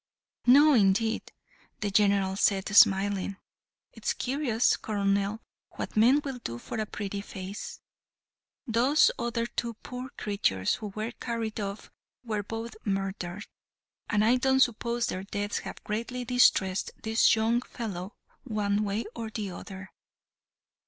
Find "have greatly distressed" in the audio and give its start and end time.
15.59-16.89